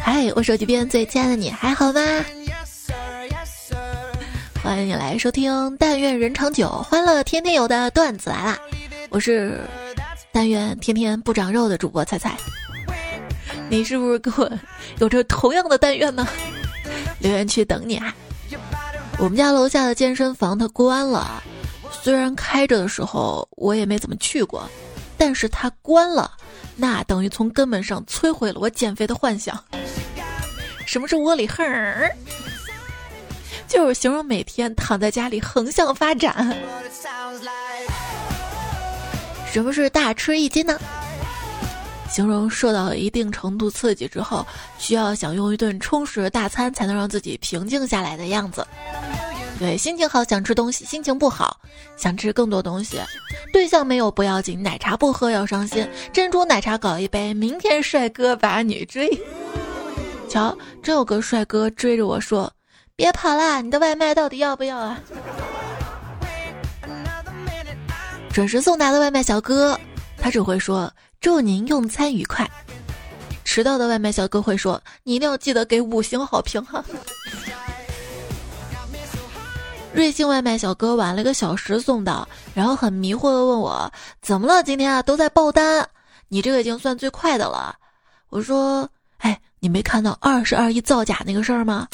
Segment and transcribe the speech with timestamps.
[0.00, 2.00] 嗨，我手机边最亲爱的你还好吗？
[4.62, 8.58] 欢迎你来收听，但愿人长久，欢乐天天有的段子来啦！
[9.08, 9.60] 我是
[10.30, 12.36] 但愿天天不长肉的主播菜菜，
[13.70, 14.50] 你是不是跟我
[14.98, 16.28] 有着同样的但愿呢？
[17.20, 18.14] 留言区等你啊！
[19.16, 21.42] 我们家楼下的健身房它关了，
[21.90, 24.68] 虽然开着的时候我也没怎么去过，
[25.16, 26.30] 但是它关了，
[26.76, 29.58] 那等于从根本上摧毁了我减肥的幻想。
[30.86, 31.64] 什么是窝里横？
[33.66, 36.56] 就是形容每天躺在家里横向发展。
[39.50, 40.78] 什么是大吃一惊呢？
[42.10, 44.46] 形容受到了一定程度刺激之后，
[44.78, 48.64] 需要享用一顿充实的大餐才能让自己平静下来的样子。
[49.58, 51.58] 对，心情好想吃东西，心情不好
[51.96, 52.98] 想吃更多东西。
[53.52, 55.88] 对象没有不要紧，奶茶不喝要伤心。
[56.12, 59.08] 珍珠奶茶搞一杯，明天帅哥把你追。
[60.28, 62.52] 瞧，真有个帅哥追着我说
[62.96, 64.98] ：“别跑啦，你的外卖到底要不要啊？”
[68.32, 69.78] 准时送达的外卖小哥，
[70.18, 70.92] 他只会说。
[71.20, 72.46] 祝您用餐愉快。
[73.44, 76.84] 迟到的外卖小哥会说：“你一定要记得给五星好评哈。”
[79.94, 83.88] 瑞幸外卖小哥晚了一个小时送到，然后很迷惑的问我
[84.20, 84.60] ：“怎么了？
[84.62, 85.88] 今天啊都在爆单，
[86.26, 87.76] 你这个已经算最快的了。”
[88.28, 88.88] 我说
[89.18, 91.86] ：“哎，你没看到二十二亿造假那个事儿吗？”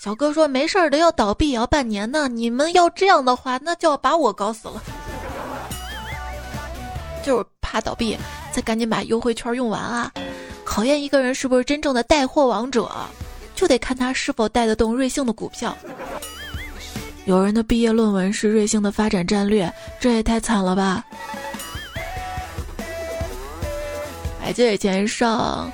[0.00, 2.28] 小哥说：“没事儿的，要倒闭也要半年呢。
[2.28, 4.80] 你们要这样的话，那就要把我搞死了。”
[7.24, 8.16] 就是怕倒闭。
[8.52, 10.12] 再赶紧把优惠券用完啊！
[10.64, 12.88] 考验一个人是不是真正的带货王者，
[13.56, 15.76] 就得看他是否带得动瑞幸的股票。
[17.26, 21.04] 有人的毕业论文是瑞幸的发展战略，这也太惨了吧！
[24.40, 25.72] 还记得以前上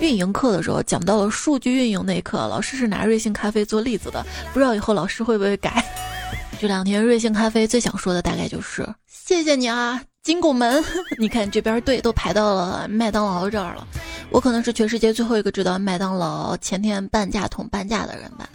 [0.00, 5.84] 运营课的时候，讲到了数据运营那一课，老师是拿瑞幸咖啡做例子的，不知道以后老师会不会改？
[6.60, 10.02] 这两天瑞幸咖啡最想说的大概就是谢谢你啊！
[10.24, 10.84] 金拱门，
[11.16, 13.86] 你看这边队都排到了麦当劳这儿了。
[14.30, 18.48] 我可能是全世界最后一个知道麦当劳前天半价桶半价的人吧。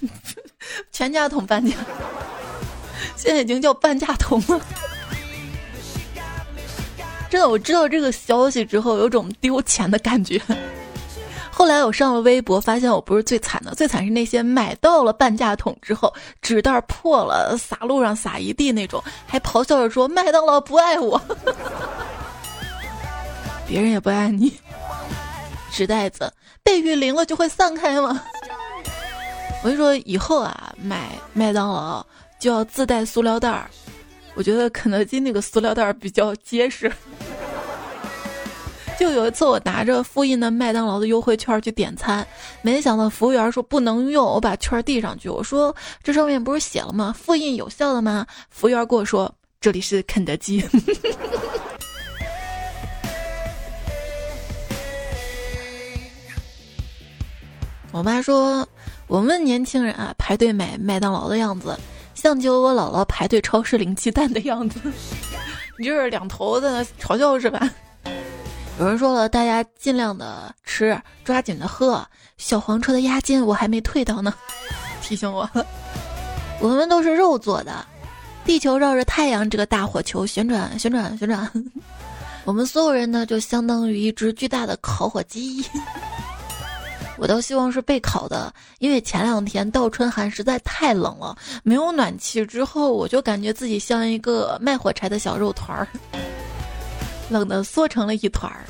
[0.92, 1.76] 全家桶半价，
[3.16, 4.60] 现在已经叫半价桶了。
[7.30, 10.40] 真的，我知道这个消息之后，有种丢钱的感觉。
[11.50, 21.20] 后来我上了微博，发现我不是最惨的，最惨是那些买到了半价桶之后，纸袋破了，洒路上洒一地那种，还咆哮着说麦当劳不爱我，
[23.66, 24.58] 别人也不爱你。
[25.70, 26.32] 纸袋子
[26.64, 28.20] 被雨淋了就会散开吗？
[29.62, 32.04] 我跟你说，以后啊，买麦当劳
[32.38, 33.70] 就要自带塑料袋儿。
[34.34, 36.90] 我觉得肯德基那个塑料袋儿比较结实。
[38.98, 42.26] 就有一次，我拿着复印的麦当劳的优惠券去点餐，
[42.62, 47.14] 没想到服务员说不能用，我把券递上去，我说这上面不是写了吗？
[47.18, 48.26] 复印有效的吗？
[48.50, 50.64] 服务员跟我说这里是肯德基。
[57.92, 58.68] 我妈说，
[59.10, 61.76] 我问年轻人啊，排队买麦当劳的样子，
[62.14, 64.80] 像极了我姥姥排队超市领鸡蛋的样子。
[65.76, 67.68] 你就是两头在那嘲笑是吧？
[68.78, 72.06] 有人说了，大家尽量的吃，抓紧的喝。
[72.38, 74.32] 小黄车的押金我还没退到呢，
[75.02, 75.50] 提醒我。
[76.60, 77.84] 我们都是肉做的，
[78.44, 81.50] 地球绕着太阳这个大火球旋转，旋转，旋转。
[82.46, 85.64] 我们所有人呢，就相当于一只巨大的烤火鸡。
[87.20, 95.86] 我倒希望是备烤的，因为前两天倒春寒实在太冷了，没有暖气之后，我就感觉自己像一个卖火柴的小肉团儿。
[97.28, 98.64] 冷的缩成了一团儿。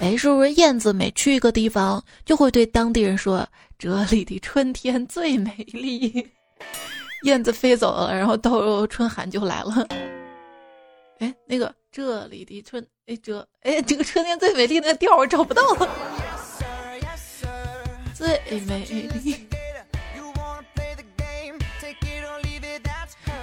[0.00, 3.46] 哎，是不是燕子每去一个地方，就会对当地人说
[3.78, 6.26] ：“这里的春天最美丽。
[7.24, 9.86] ”燕子飞走了，然后到春寒就来了。
[11.18, 15.88] 哎，那个这里的春，哎这，哎这个春天最美丽那个调我找不到了。
[18.18, 18.84] 最美。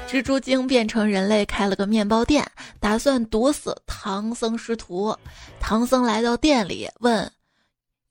[0.05, 2.45] 蜘蛛精变成人类，开了个面包店，
[2.81, 5.15] 打算毒死唐僧师徒。
[5.61, 7.31] 唐僧来到店里，问：“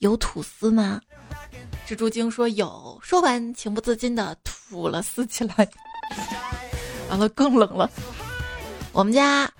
[0.00, 0.98] 有吐司吗？”
[1.86, 5.68] 蜘蛛精说：“有。”说完，情不自禁的吐了丝起来。
[7.10, 7.90] 完了，更冷了。
[8.92, 9.50] 我们家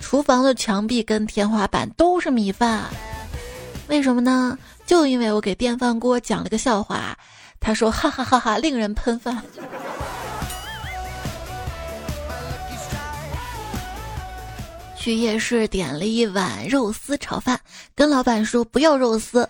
[0.00, 2.84] 厨房的墙壁跟天花板都是米饭，
[3.86, 4.58] 为什么呢？
[4.88, 7.14] 就因为我给电饭锅讲了个笑话，
[7.60, 9.44] 他说：“哈哈哈哈，令人喷饭。”
[14.96, 17.60] 去夜市点了一碗肉丝炒饭，
[17.94, 19.46] 跟老板说不要肉丝，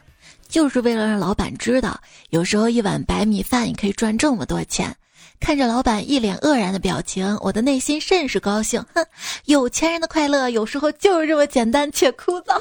[0.49, 2.01] 就是为了让老板知道，
[2.31, 4.93] 有时候一碗白米饭也可以赚这么多钱。
[5.39, 8.85] 看着老板一脸愕然的表情，我的内心甚是高兴。
[8.93, 9.07] 哼，
[9.45, 12.61] 有钱人的快乐有时候就是这么简单且枯燥。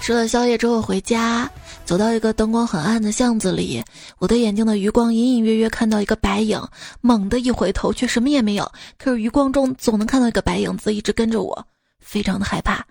[0.00, 1.48] 吃了宵夜之后回家，
[1.84, 3.84] 走到一个灯光很暗的巷子里，
[4.18, 6.58] 我的眼睛的余光隐隐约约看到一个白影，
[7.02, 8.72] 猛地一回头却什么也没有。
[8.96, 11.66] 可是余光中总能看到一个白影子一直跟着我，
[12.00, 12.82] 非常的害怕，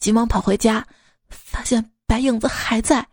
[0.00, 0.84] 急忙跑回家。
[1.28, 3.06] 发现白影子还在，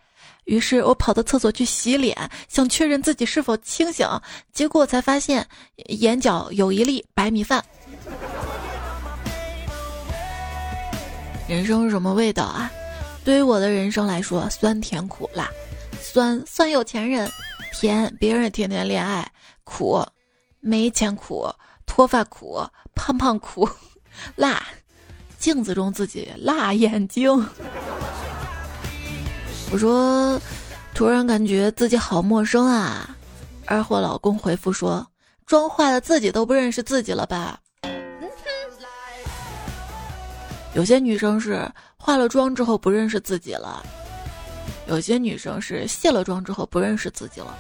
[0.46, 2.18] 于是我跑到厕所去洗脸，
[2.50, 4.08] 想确认自己是否清醒。
[4.52, 5.48] 结果才发现
[5.88, 7.64] 眼角有一粒白米饭。
[11.48, 12.72] 人生是什么味道啊？
[13.26, 15.50] 对于我的人生来说，酸甜苦辣。
[16.02, 17.30] 酸酸有钱人，
[17.74, 19.30] 甜别人天天恋爱，
[19.64, 20.04] 苦
[20.60, 21.50] 没钱苦，
[21.86, 23.68] 脱发苦，胖胖苦，
[24.36, 24.62] 辣。
[25.38, 27.30] 镜子中自己辣眼睛，
[29.72, 30.40] 我说，
[30.94, 33.10] 突然感觉自己好陌生啊。
[33.66, 35.06] 二货老公回复说，
[35.46, 37.60] 妆坏了自己都不认识自己了吧？
[40.74, 43.84] 有些女生是化了妆之后不认识自己了，
[44.88, 47.56] 有些女生是卸了妆之后不认识自己了。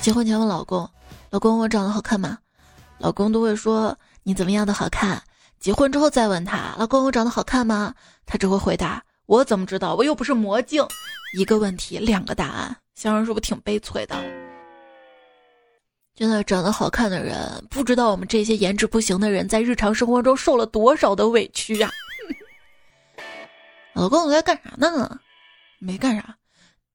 [0.00, 0.88] 结婚前问老公，
[1.28, 2.38] 老公我长得好看吗？
[2.96, 5.22] 老公都会说你怎么样的好看，
[5.58, 7.94] 结婚之后再问他，老公我长得好看吗？
[8.24, 10.82] 他只会回答我怎么知道，我又不是魔镜。
[11.36, 14.16] 一个问题两个答案，想想是不是挺悲催的？
[16.14, 21.90] 真的长得好看的人不知道我们这些颜值不行的人在日常生活中受了多少的委屈呀！
[23.94, 25.18] 老公我在干啥呢？
[25.78, 26.36] 没干啥，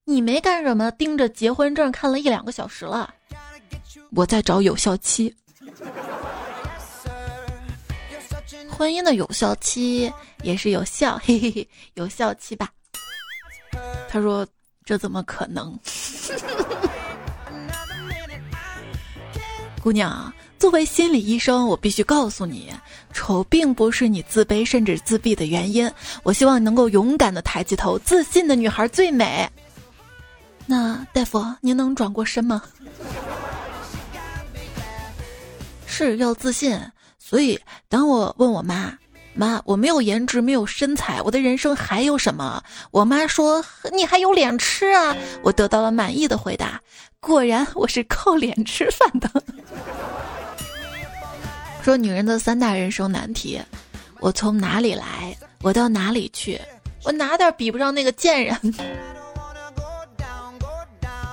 [0.03, 3.13] 你没干什么，盯着结婚证看了一两个小时了。
[4.11, 5.35] 我在找有效期。
[8.69, 10.11] 婚姻的有效期
[10.43, 12.69] 也是有效，嘿嘿嘿，有效期吧。
[14.07, 14.45] 他说
[14.85, 15.77] ：“这怎么可能？”
[19.85, 22.73] 姑娘，作为心理医生，我必须告诉你，
[23.13, 25.87] 丑并不是你自卑甚至自闭的原因。
[26.23, 29.47] 我希望你能够勇敢的抬起头，自信的女孩最美。
[30.65, 32.63] 那大夫，您能转过身吗？
[35.85, 36.81] 是要自信，
[37.19, 38.97] 所以当我问我妈
[39.37, 46.81] ：“妈，我没有颜值，没有身材，我的人生还有什么？”我妈说：“你还有脸吃啊！”我得到了满意的回答。
[47.25, 49.27] 果然，我是靠脸吃饭的。
[51.81, 53.59] 说女人的三大人生难题：
[54.19, 55.35] 我从哪里来？
[55.63, 56.61] 我到哪里去？
[57.03, 58.55] 我哪点比不上那个贱人？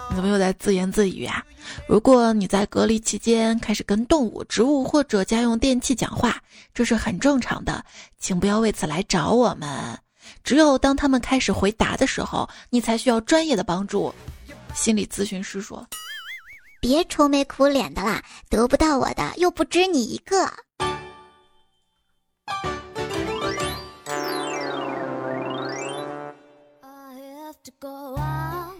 [0.09, 1.44] 你怎么又在自言自语啊？
[1.87, 6.41] 如果你在隔离期间开始跟动物、植物或者家用电器讲话，
[6.73, 7.85] 这是很正常的，
[8.19, 9.99] 请不要为此来找我们。
[10.43, 14.15] 只有当他们开始回答的时候，你才需要专业的帮助。
[14.75, 15.87] 心理咨询师说
[16.81, 20.53] ：“别愁眉苦脸的啦，得不到我的又不止你一个。”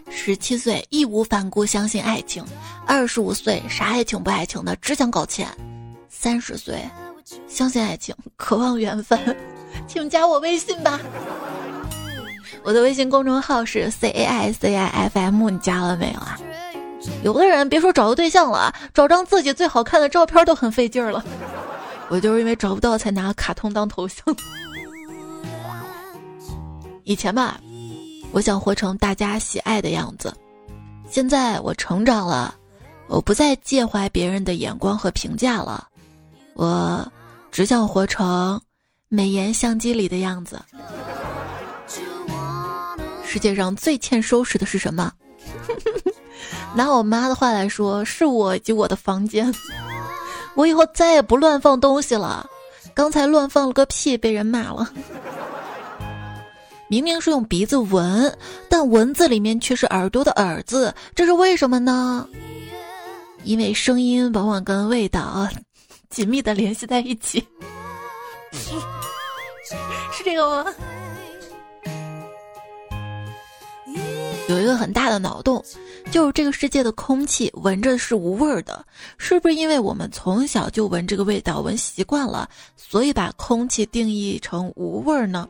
[0.09, 2.45] 十七岁义无反顾相信爱情，
[2.87, 5.47] 二十五岁啥爱情不爱情的只想搞钱，
[6.09, 6.81] 三十岁
[7.47, 9.19] 相信爱情，渴望缘分，
[9.87, 10.99] 请加我微信吧。
[12.63, 16.39] 我的微信公众号是 c a i c i f m，你加了没有啊？
[17.23, 21.23] 有的人别说找个对象了，找张自己最好看的照片都很费劲儿了。
[22.09, 24.23] 我就是因为找不到才拿卡通当头像。
[27.03, 27.59] 以前吧。
[28.31, 30.33] 我想活成大家喜爱的样子。
[31.07, 32.55] 现在我成长了，
[33.05, 35.87] 我不再介怀别人的眼光和评价了。
[36.55, 37.07] 我
[37.51, 38.59] 只想活成
[39.09, 40.59] 美颜相机里的样子。
[43.33, 45.11] 世界上最欠收拾的是什么？
[46.75, 49.51] 拿我妈的话来说，是我以及我的房间。
[50.53, 52.47] 我以后再也不乱放东西了。
[52.93, 54.87] 刚才乱放了个屁，被人骂了。
[56.87, 58.37] 明明是用鼻子闻，
[58.69, 62.29] 但蚊子里面却是耳朵的耳字，这是为什么呢？
[63.45, 65.49] 因为声音往往跟味道
[66.11, 67.43] 紧密的联系在一起，
[70.13, 70.71] 是这个吗？
[74.49, 75.63] 有一个很大的脑洞，
[76.11, 78.85] 就是这个世界的空气闻着是无味儿的，
[79.17, 85.47] 是不是因为我们从小就闻这个味道闻习惯了，所以把空气定义成无味儿呢？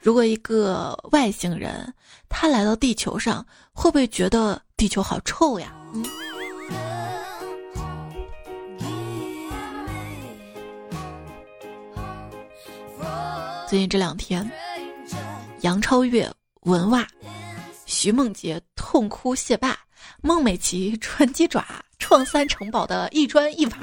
[0.00, 1.92] 如果一个外星人
[2.28, 5.72] 他来到地球上，会不会觉得地球好臭呀？
[13.68, 14.50] 最近这两天，
[15.60, 16.28] 杨超越
[16.62, 17.06] 文袜，
[17.88, 19.74] 徐梦洁痛哭谢霸，
[20.20, 21.64] 孟美岐穿鸡爪
[21.98, 23.78] 创三城堡的一砖一瓦，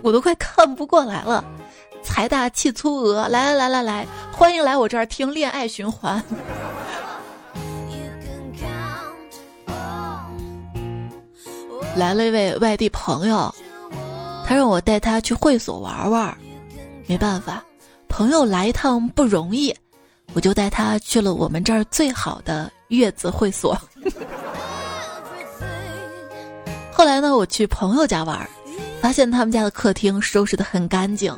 [0.00, 1.44] 我都快看不过来了。
[2.04, 6.22] 财大气粗额，来来来来来，欢迎来我这儿听恋爱循环。
[11.96, 13.52] 来了一位外地朋友，
[14.46, 16.38] 他让我带他去会所玩玩，
[17.08, 17.64] 没办法，
[18.08, 19.74] 朋友来一趟不容易，
[20.34, 23.80] 我就带他去了我们这儿最好的月子会所。
[26.92, 28.48] 后来呢，我去朋友家玩，
[29.00, 31.34] 发现他们家的客厅收拾的很干净。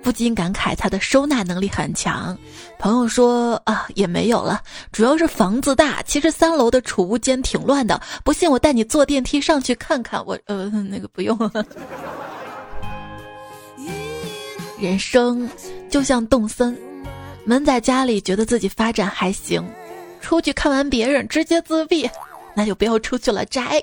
[0.00, 2.38] 不禁感慨他的收纳能力很强。
[2.78, 4.62] 朋友说啊，也没有了，
[4.92, 6.00] 主要是房子大。
[6.04, 10.24] 其实三楼的储物间挺乱的，不信我带你坐电梯上去看看。
[10.24, 11.66] 我呃，那个不用了。
[14.78, 15.50] 人生
[15.90, 16.78] 就像动森，
[17.48, 19.66] 闷在家里觉得自己发展还行，
[20.20, 22.06] 出去看完别人直接自闭，
[22.54, 23.42] 那就不要出去了。
[23.46, 23.82] 宅，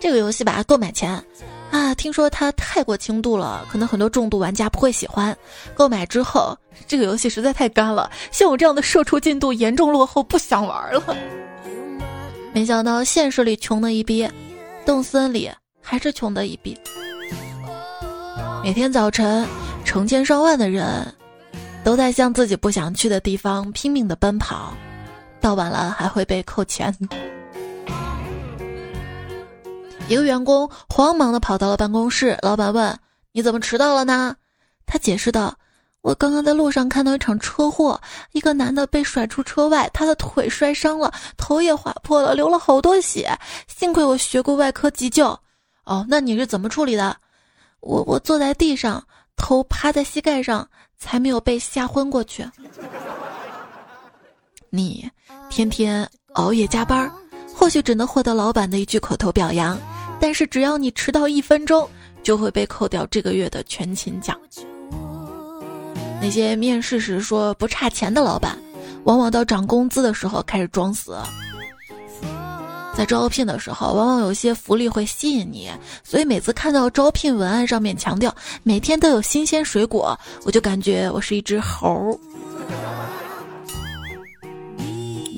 [0.00, 1.22] 这个游戏吧，购买前。
[1.70, 5.36] 啊，听说它太过轻度了，可能很多重度玩家不会喜欢。
[5.74, 11.14] 购买之后，这个游戏实在太干了，像我这样的射出进度严重落后，不想玩了。
[12.54, 14.26] 没想到现实里穷的一逼，
[14.86, 15.50] 动森里
[15.82, 16.74] 还是穷的一逼。
[18.64, 19.46] 每天早晨，
[19.84, 21.06] 成千上万的人
[21.86, 24.74] 都在向自己不想去的地方拼命的奔跑，
[25.40, 26.92] 到晚了还会被扣钱。
[30.08, 32.98] 一个员工慌忙的跑到了办公室，老板问
[33.30, 34.34] ：“你怎么迟到了呢？”
[34.84, 35.56] 他解释道
[36.02, 38.00] ：“我刚刚在路上看到一场车祸，
[38.32, 43.30] 一个男的被甩出车外，他的腿摔伤了，头也划破了，流了好多血。
[43.68, 45.28] 幸亏我学过外科急救。
[45.84, 47.16] 哦，那你是怎么处理的？
[47.78, 52.44] 我我坐在地上，头趴在膝盖上，才没有被吓昏过去。
[54.70, 55.08] 你
[55.50, 57.10] 天天熬夜加班，
[57.54, 59.78] 或许只能获得老板的一句口头表扬。”
[60.18, 61.86] 但是只要你迟到一分钟，
[62.22, 64.34] 就会被扣掉这个月的全勤奖。
[66.22, 68.58] 那些面试时说不差钱的老板，
[69.04, 71.18] 往往到涨工资的时候开始装死。
[72.96, 75.70] 在招聘的时候，往往有些福利会吸引你，
[76.02, 82.18] 所以每次看到招聘文案上面强调每天都有新鲜水果，我就感觉我是一只猴，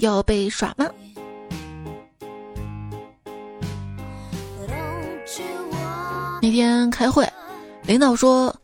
[0.01, 0.87] 要被耍吗？
[6.41, 7.29] 那天开会，
[7.83, 8.55] 领导说：“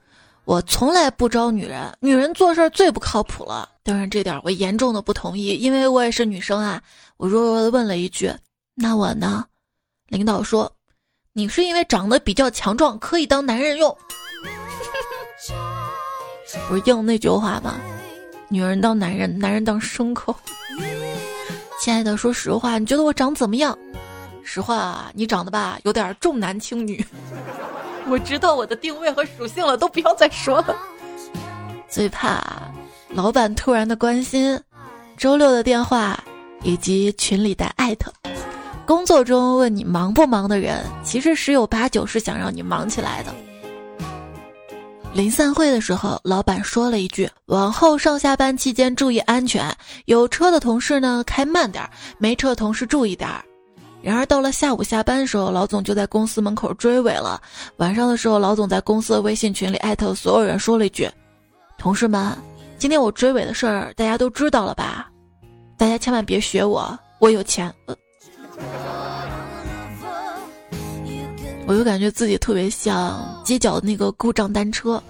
[0.47, 6.81] 我从来不招女人，女人做事最不靠谱了。”当然，这点我严重的不同意，因为我也是女生啊。
[7.17, 8.33] 我弱弱的问了一句
[8.75, 9.45] ：“那我呢？”
[10.09, 10.71] 领导说
[11.33, 13.97] ：“你是因为长得比较强壮，可以当男人用。”
[16.69, 17.75] 不是应那句话吗？
[18.49, 20.35] 女人当男人，男人当牲口。
[21.81, 23.77] 亲爱的，说实话，你觉得我长怎么样？
[24.43, 27.05] 实话，你长得吧，有点重男轻女。
[28.07, 30.77] 我知道我的定位和属性了，都不要再说了。
[31.89, 32.43] 最怕
[33.09, 34.61] 老板突然的关心，
[35.17, 36.23] 周六的电话
[36.63, 38.13] 以及群里的艾特。
[38.87, 43.35] 工作中问你忙不忙的人，其实十有八九是想让你忙起来的。
[45.15, 49.75] 临散会的时候，老板说了一句：“往后上下班期间注意安全，
[50.05, 51.89] 有车的同事呢开慢点，
[52.19, 53.43] 没车的同事注意点儿。”
[54.03, 57.41] 然而到了下午下班的时候，老总就在公司门口追尾了。
[57.79, 61.09] 晚上的时候，老总在公司的微信群里艾特所有人说了一句
[61.79, 62.37] ：“同事们，
[62.77, 65.09] 今天我追尾的事儿大家都知道了吧？
[65.79, 67.73] 大家千万别学我，我有钱。”
[71.67, 75.03] 我就感觉自己特别像街角的那个故障单车，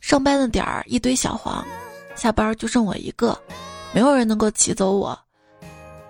[0.00, 1.64] 上班的点儿一堆小黄，
[2.16, 3.38] 下班就剩我一个，
[3.92, 5.18] 没有人能够骑走我。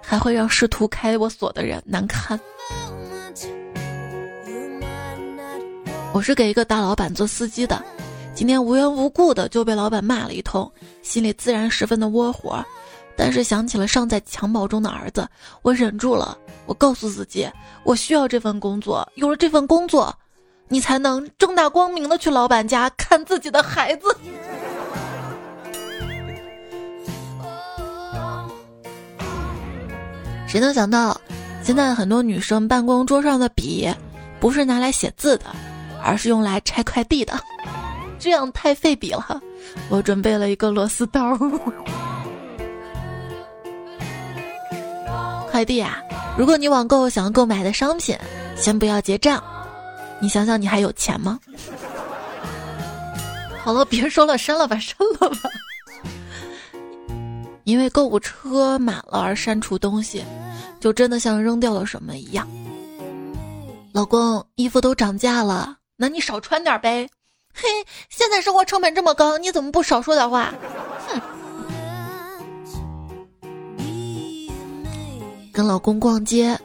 [0.04, 2.38] 还会让试图开我锁的人难堪。
[6.12, 7.82] 我是给一个大老板做司机的，
[8.34, 10.70] 今天无缘无故的就被老板骂了一通，
[11.02, 12.62] 心里自然十分的窝火。
[13.16, 15.28] 但是想起了尚在襁褓中的儿子，
[15.62, 16.36] 我忍住了。
[16.66, 17.48] 我告诉自己，
[17.84, 20.14] 我需要这份工作，有了这份工作，
[20.68, 24.16] 你才能正大光明的去老板家看自己的孩子。
[30.46, 31.20] 谁能想到，
[31.62, 33.92] 现在很多女生办公桌上的笔，
[34.38, 35.46] 不是拿来写字的，
[36.02, 37.38] 而是用来拆快递的，
[38.18, 39.40] 这样太费笔了。
[39.88, 41.36] 我准备了一个螺丝刀。
[45.52, 46.02] 快递啊！
[46.38, 48.16] 如果你网购想要购买的商品，
[48.56, 49.44] 先不要结账，
[50.18, 51.38] 你想想你还有钱吗？
[53.62, 55.50] 好了，别说了，删了吧，删了吧。
[57.64, 60.24] 因为购物车满了而删除东西，
[60.80, 62.48] 就真的像扔掉了什么一样。
[63.92, 67.06] 老公，衣服都涨价了，那你少穿点呗。
[67.52, 67.68] 嘿，
[68.08, 70.54] 现在生活成本这么高，你怎么不少说点话？
[71.08, 71.20] 哼。
[75.52, 76.58] 跟老公逛街，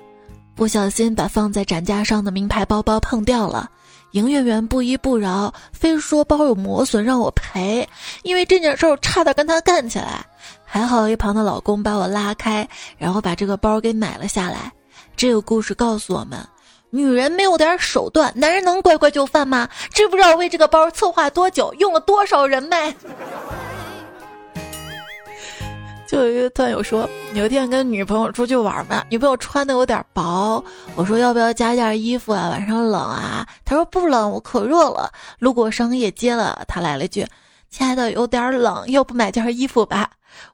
[0.56, 3.70] 不小心把放在展架上的名牌包包碰掉了，
[4.12, 7.88] 营业员不依不饶，非说包有磨损让我赔。
[8.24, 10.25] 因为这件事儿，我差点跟他干起来，
[10.63, 12.67] 还好一旁的老公把我拉开，
[12.98, 14.72] 然后把这个包给买了下来。
[15.17, 16.39] 这个故事告诉我们。
[16.89, 19.67] 女人没有点手段，男人能乖乖就范吗？
[19.94, 22.96] 知不知道为这个包策划多久，用了多少人脉？
[26.08, 30.64] 就有一个段友说，有一天跟女朋友出去玩嘛，女朋友穿的有点薄，
[30.96, 32.50] 我说要不要加件衣服啊？
[32.50, 33.46] 晚上冷啊？
[33.66, 35.12] 他说不冷，我可热了。
[35.40, 37.28] 路过商业街了，他来了句
[37.70, 40.10] ：“亲爱的，有点冷，要不买件衣服吧？”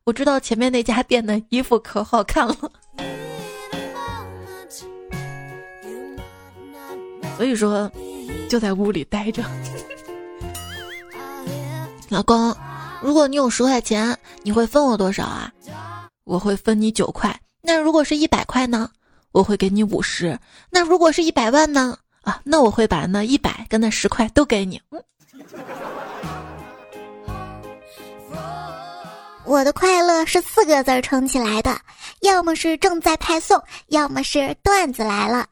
[0.05, 2.55] 我知道前面那家店的衣服可好看了。
[7.37, 7.91] 所以说，
[8.49, 9.43] 就在屋里待着。
[12.09, 12.55] 老公，
[13.03, 15.51] 如果你有十块钱，你会分我多少啊？
[16.23, 17.37] 我会分你九块。
[17.61, 18.89] 那如果是一百块呢？
[19.33, 20.39] 我会给你五十。
[20.69, 21.97] 那如果是一百万呢？
[22.21, 24.81] 啊，那我会把那一百跟那十块都给你。
[24.91, 25.03] 嗯。
[29.43, 31.77] 我的快乐是四个字撑起来的，
[32.21, 35.45] 要么是正在派送，要么是段子来了。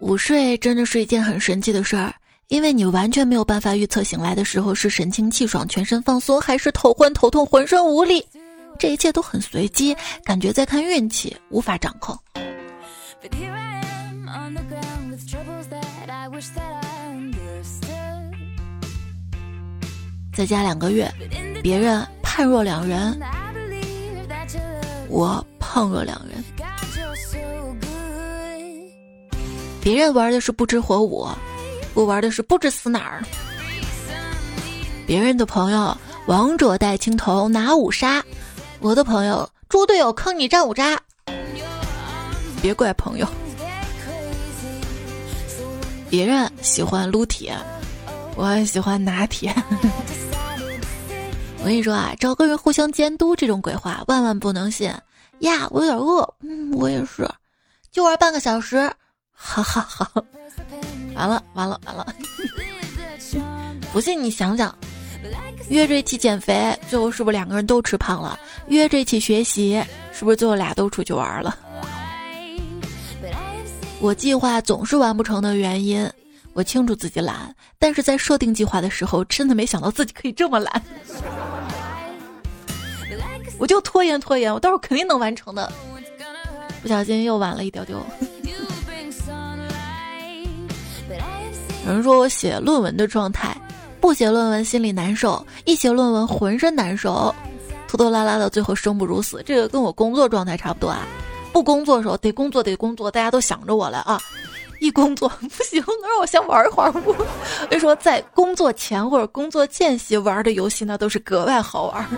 [0.00, 2.12] 午睡真的是一件很神奇的事儿，
[2.48, 8.26] 因为你完全没有办法预测醒来的时候是神清气爽、全身放松，还是头昏头痛、浑身无力。
[8.78, 12.18] 这一切都很随机，感觉在看运气，无法掌控。
[20.34, 21.10] 再加两个月，
[21.62, 23.20] 别人判若两人，
[25.08, 26.42] 我胖若两人。
[29.80, 31.28] 别人玩的是不知火舞，
[31.94, 33.22] 我玩的是不知死哪儿。
[35.06, 38.22] 别人的朋友王者带青铜拿五杀，
[38.80, 41.00] 我的朋友猪队友坑你战五渣。
[42.60, 43.26] 别怪朋友。
[46.08, 47.56] 别人喜欢撸铁，
[48.36, 49.54] 我喜欢拿铁。
[51.58, 54.92] 我跟你说啊，找个人互相监督这种鬼话万万不能信
[55.40, 55.66] 呀！
[55.70, 57.28] 我有点饿，嗯，我也是，
[57.90, 58.92] 就玩半个小时。
[59.30, 60.24] 好好好，
[61.14, 62.14] 完了完了完了！
[63.92, 64.74] 不信你想想，
[65.68, 68.38] 约着一起减肥，最后是不是两个人都吃胖了？
[68.68, 71.56] 约着一起学习，是不是最后俩都出去玩了？
[74.00, 76.10] 我计划总是完不成的原因，
[76.54, 80.82] 我清楚自己懒，但是在设定计划的时候，真的没想到自己可以这么懒。
[83.58, 85.70] 我就拖延拖延，我到时候肯定能完成的。
[86.82, 88.04] 不小心又晚了一丢丢。
[91.84, 93.56] 有人说我写论文的状态，
[94.00, 97.34] 不写论文心里难受，一写论文浑身难受，
[97.88, 99.42] 拖拖拉拉的，最后生不如死。
[99.44, 101.06] 这个跟我工作状态差不多啊。
[101.52, 104.20] 不工作的时候得工作得工作，大家都想着我了啊。
[104.80, 107.12] 一工作 不行，能让我先玩一会儿不？
[107.12, 112.08] 所以说在工作前或者工作间隙玩的游戏呢，都是格外好玩。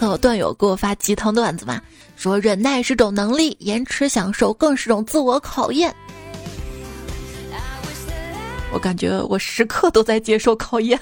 [0.00, 1.80] 有段友给我发鸡汤段子嘛，
[2.16, 5.94] 说忍耐是种能力，延迟享受更是种自我考验。
[8.72, 10.98] 我感觉我时刻都在接受考验。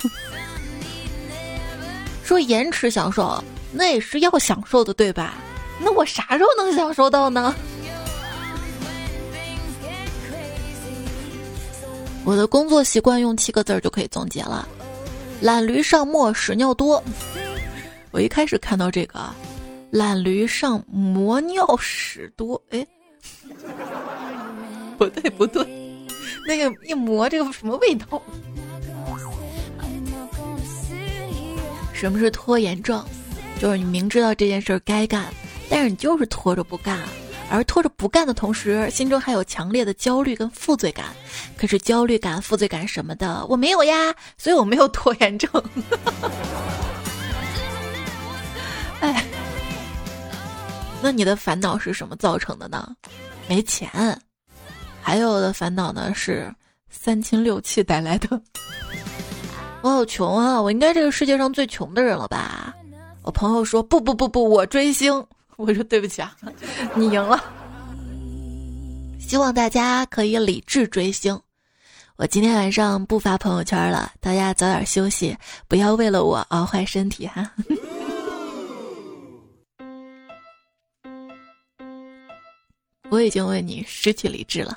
[2.25, 5.35] 说延迟享受，那也是要享受的，对吧？
[5.81, 7.55] 那我啥时候能享受到呢？
[12.25, 14.67] 我的工作习惯用七个字儿就可以总结了：
[15.41, 17.01] 懒驴上磨，屎尿多。
[18.11, 19.21] 我一开始看到这个，
[19.91, 22.85] 懒驴上磨尿屎多，哎，
[24.99, 25.65] 不对不对。
[26.47, 28.23] 那个一磨，这个什么味道？
[31.93, 33.05] 什么是拖延症？
[33.59, 35.33] 就是你明知道这件事该干，
[35.69, 37.01] 但是你就是拖着不干，
[37.51, 41.07] 而拖着不干的同时，心中还有强烈的焦虑跟负罪感。
[41.57, 45.51] 可是焦虑感、负罪感什么的，我没有呀，所以我没有拖延症。
[49.01, 49.25] 哎，
[51.03, 52.95] 那你的烦恼是什么造成的呢？
[53.49, 53.91] 没钱。
[55.07, 56.53] 还有的烦恼呢是
[56.91, 58.43] 三亲六戚带来的。
[59.81, 60.61] 我好穷啊！
[60.61, 62.75] 我应该这个世界上最穷的人了吧？
[63.23, 65.25] 我朋友说不不不不，我追星。
[65.55, 66.37] 我说对不起啊，
[66.97, 67.41] 你赢了。
[69.21, 71.41] 希望大家可以理智追星。
[72.17, 75.39] 我今天晚上不发朋友圈了，大家早点休息，
[75.69, 77.49] 不要为了我熬坏身体哈。
[83.09, 84.77] 我已经为你失去理智了，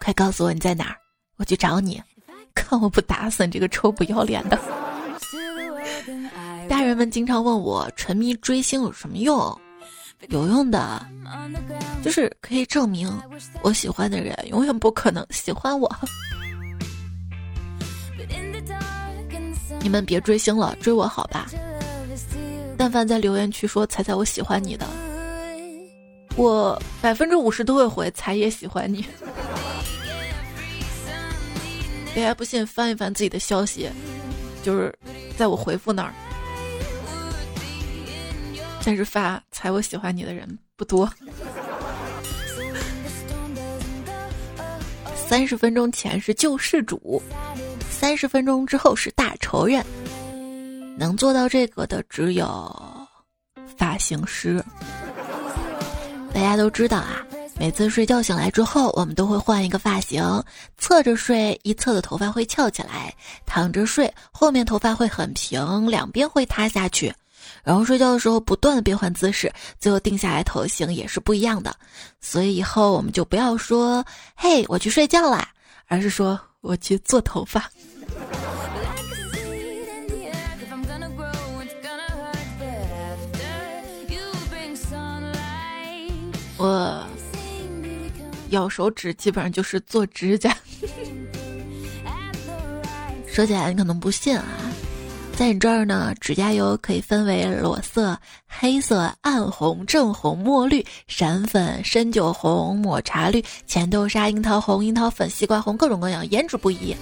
[0.00, 0.96] 快告诉我你在哪儿，
[1.36, 2.02] 我去找你。
[2.54, 4.58] 看我不打死你这个臭不要脸的！
[6.68, 9.36] 大人们经常问我，沉迷追星有什么用？
[10.28, 11.06] 有用的，
[12.02, 13.10] 就是可以证明
[13.62, 15.88] 我喜欢的人永远不可能喜欢我。
[19.80, 21.46] 你们别追星了，追我好吧？
[22.76, 24.86] 但凡在留言区说“猜猜我喜欢你”的，
[26.36, 29.04] 我百分之五十都会回“猜也喜欢你”。
[32.18, 32.66] 谁还不信？
[32.66, 33.88] 翻一翻自己的消息，
[34.64, 34.92] 就是
[35.36, 36.12] 在我回复那儿，
[38.84, 41.08] 但是发“猜我喜欢你”的人不多。
[45.14, 47.22] 三十分钟前是救世主，
[47.88, 49.86] 三十分钟之后是大仇人。
[50.98, 53.08] 能做到这个的只有
[53.76, 54.60] 发型师。
[56.34, 57.24] 大家都知道啊。
[57.58, 60.22] 每次睡觉醒来之后，我们都会换一个发型。
[60.78, 63.12] 侧着睡，一侧的头发会翘起来；
[63.46, 67.12] 躺着睡，后面头发会很平，两边会塌下去。
[67.64, 71.74] 然后睡觉的时候不断的变换姿势，最后定下来头型也是不一样的。
[72.20, 74.04] 所以以后我们就不要说
[74.36, 75.48] “嘿，我去睡觉啦”，
[75.88, 77.68] 而是说“我去做头发”。
[86.56, 87.04] 我。
[88.50, 90.56] 咬手指基本上就是做指甲。
[93.26, 94.44] 说起来你可能不信啊，
[95.36, 106.96] 在你这儿呢，指甲油可以分为裸色、黑色、暗红、正红、墨绿、闪粉、深酒红、抹茶绿、浅豆沙、樱桃红、樱桃粉、西瓜红，各种各样，颜值不一。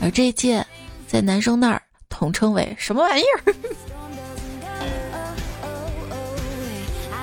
[0.00, 0.64] 而这一切，
[1.08, 3.54] 在男生那儿统称为什么玩意儿？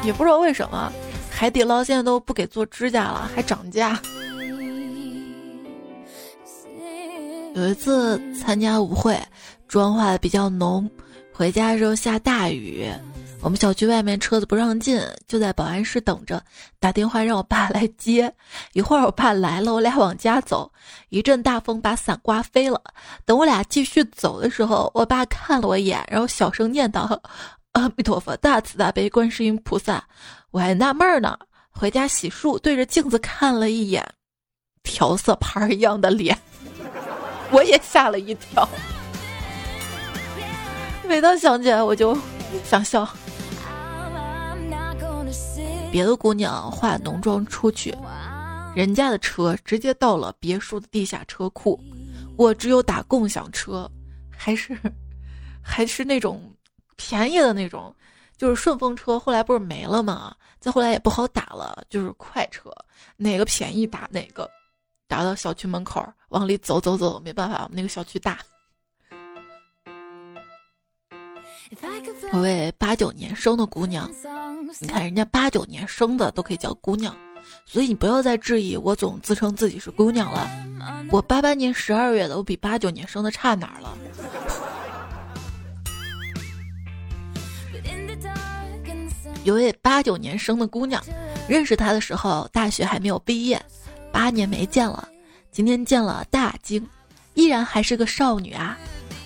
[0.03, 0.91] 也不知道为什么。
[1.39, 3.97] 海底捞现在都不给做指甲了，还涨价。
[7.55, 9.17] 有一次参加舞会，
[9.65, 10.91] 妆化的比较浓，
[11.33, 12.91] 回家的时候下大雨，
[13.39, 16.43] 我们小区外面车子不让进，就在保安室等着，
[16.77, 18.29] 打电话让我爸来接。
[18.73, 20.69] 一会儿我爸来了，我俩往家走，
[21.07, 22.81] 一阵大风把伞刮飞了。
[23.23, 27.17] 等我俩继续走的时候，我爸看了我一眼，然后小声念叨
[27.71, 30.03] ：“阿弥陀佛，大慈大悲观世音菩萨。”
[30.51, 31.37] 我还纳闷呢，
[31.69, 34.03] 回家洗漱，对着镜子看了一眼，
[34.81, 36.35] 调色盘一样的脸，
[37.51, 38.67] 我也吓了一跳。
[41.07, 42.17] 每当想起来，我就
[42.63, 43.07] 想笑。
[45.91, 47.95] 别的姑娘化浓妆出去，
[48.75, 51.79] 人家的车直接到了别墅的地下车库，
[52.37, 53.89] 我只有打共享车，
[54.35, 54.75] 还是
[55.61, 56.51] 还是那种
[56.95, 57.93] 便宜的那种。
[58.37, 60.33] 就是顺风车，后来不是没了吗？
[60.59, 62.69] 再后来也不好打了，就是快车，
[63.15, 64.49] 哪个便宜打哪个，
[65.07, 68.39] 打到小区门口，往里走走走，没办法，我们那个小区大。
[72.33, 74.09] 我为八九年生的姑娘，
[74.79, 77.15] 你看人家八九年生的都可以叫姑娘，
[77.65, 80.49] 所以你不要再质疑我总自称自己是姑娘了。
[81.11, 83.97] 我八八年十二月的，我比八九年生的差哪儿了？
[89.43, 91.01] 有位八九年生的姑娘，
[91.47, 93.59] 认识她的时候大学还没有毕业，
[94.11, 95.07] 八年没见了，
[95.51, 96.85] 今天见了大惊，
[97.33, 98.77] 依然还是个少女啊，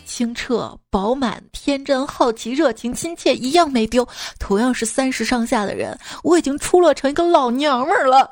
[0.06, 4.08] 清澈饱满、天真、好奇、热情、亲切，一样没丢。
[4.40, 8.30] 同样是三十上下的人，我已经出落成一个老娘们儿了。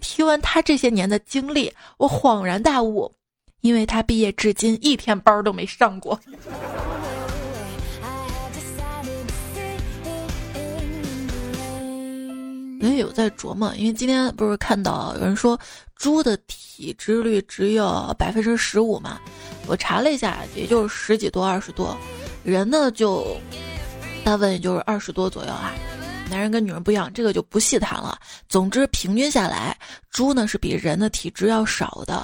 [0.00, 3.10] 听完她这些年的经历，我恍然大悟，
[3.62, 6.20] 因为她毕业至今一天班都没上过。
[12.82, 15.58] 因为有在琢磨，因为今天不是看到有人说
[15.94, 19.20] 猪的体脂率只有百分之十五嘛，
[19.68, 21.96] 我查了一下，也就是十几多、二十多，
[22.42, 23.24] 人呢就
[24.24, 25.72] 大部分也就是二十多左右啊。
[26.28, 28.18] 男人跟女人不一样，这个就不细谈了。
[28.48, 29.76] 总之平均下来，
[30.10, 32.20] 猪呢是比人的体脂要少的。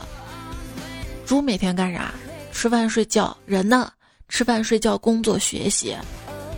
[1.25, 2.12] 猪每天干啥？
[2.53, 3.37] 吃饭睡觉。
[3.47, 3.92] 人呢？
[4.29, 5.94] 吃饭睡觉、工作学习。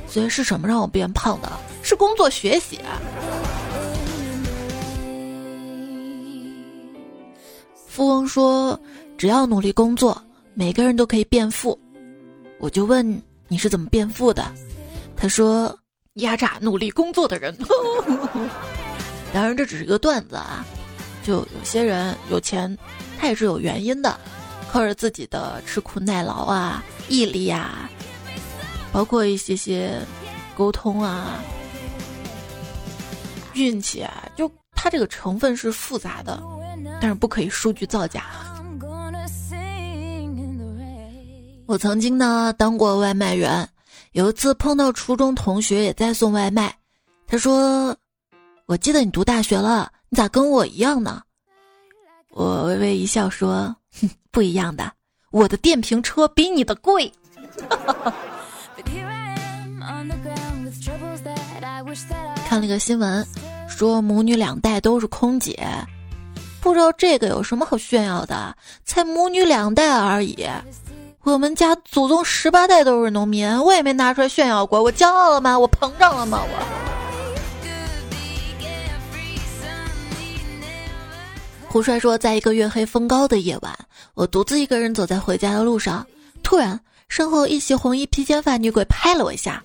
[0.08, 1.52] 所以是什么让我变胖的？
[1.82, 2.78] 是工作学习。
[7.90, 8.80] 富翁说
[9.18, 10.16] ：“只要努力工作，
[10.54, 11.76] 每个人都可以变富。”
[12.60, 14.46] 我就问你是怎么变富的？
[15.16, 15.76] 他说
[16.14, 17.52] ：“压榨努力工作的人。
[19.34, 20.64] ”当然这只是一个段子啊。
[21.24, 22.78] 就有些人有钱，
[23.18, 24.18] 他也是有原因的，
[24.70, 27.90] 靠着自己的吃苦耐劳啊、毅力啊，
[28.92, 30.00] 包括一些些
[30.56, 31.40] 沟通啊、
[33.54, 36.40] 运气啊，就他这个成分是复杂的，
[37.00, 38.24] 但是不可以数据造假。
[41.66, 43.68] 我曾经呢当过外卖员，
[44.12, 46.74] 有一次碰到初中同学也在送外卖，
[47.26, 47.96] 他说
[48.66, 51.22] ：“我记得你读大学了。”你咋跟我一样呢？
[52.30, 54.90] 我微微一笑说：“哼，不一样的，
[55.30, 57.12] 我的电瓶车比你的贵。
[62.48, 63.24] ”看了个新闻，
[63.68, 65.64] 说母女两代都是空姐，
[66.60, 68.54] 不知道这个有什么好炫耀的？
[68.84, 70.46] 才母女两代而已，
[71.22, 75.58] 我们家祖宗十八代都是农民，我也没拿出来炫耀过，我骄傲了吗？
[75.58, 76.42] 我膨胀了吗？
[76.42, 76.90] 我。
[81.66, 83.72] 胡帅说，在一个月黑风高的夜晚，
[84.14, 86.06] 我独自一个人走在回家的路上，
[86.42, 89.62] 突然身后一袭红衣披肩发女鬼拍了我一下，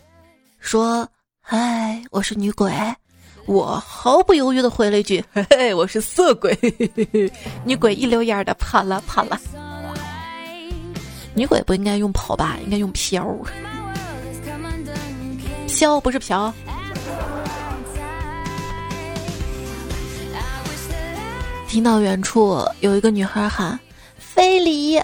[0.59, 1.07] 说
[1.41, 2.71] ：“嗨，我是女鬼。”
[3.45, 6.57] 我毫不犹豫的回了一句：“嘿嘿，我是色鬼。
[7.63, 9.39] ”女鬼一溜烟的跑了跑了。
[11.35, 13.37] 女鬼不应该用跑吧，应该用飘。
[15.67, 16.51] 飘不是嫖。
[21.67, 23.77] 听到远处有一个女孩喊
[24.17, 24.99] “非礼”，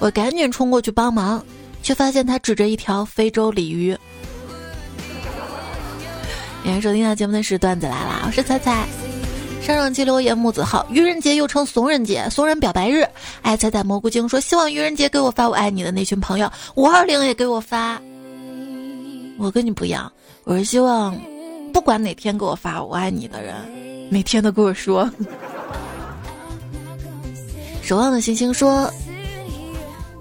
[0.00, 1.44] 我赶紧冲过去帮忙，
[1.82, 3.96] 却发现她指着一条非洲鲤鱼。
[6.68, 8.86] 欢迎收听到节目的是段子来了，我是彩彩。
[9.62, 13.08] 上上期留言木子浩，愚人节又称怂人节、怂人表白日。
[13.40, 17.98] 爱彩彩蘑菇精说希望愚人节给我发我爱你的那群朋友，五二零也给我发。
[19.38, 20.12] 我跟你不一样，
[20.44, 21.18] 我是希望
[21.72, 23.54] 不管哪天给我发我爱你的人，
[24.10, 25.10] 每天都跟我说。
[27.82, 28.92] 守望的星星说：“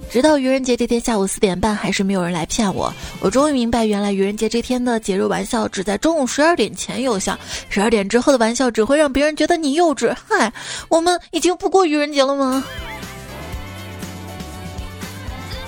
[0.10, 2.91] 直到愚人节这天下午四点半，还是没有人来骗我。
[3.20, 7.38] 我终于明白，原来愚人节这天的节日玩笑只在中午十二点前有效，
[7.70, 10.15] 十二点之后的玩笑只会让别人觉得你幼稚。
[10.28, 10.52] 嗨，
[10.88, 12.63] 我们已经不过愚人节了吗？